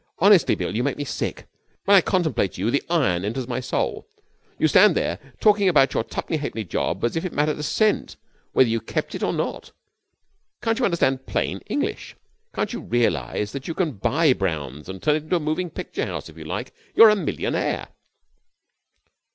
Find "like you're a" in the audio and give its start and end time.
16.45-17.15